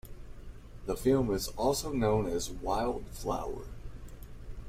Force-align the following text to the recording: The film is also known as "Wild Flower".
The 0.87 0.95
film 0.97 1.29
is 1.31 1.49
also 1.49 1.93
known 1.93 2.25
as 2.27 2.49
"Wild 2.49 3.05
Flower". 3.09 3.65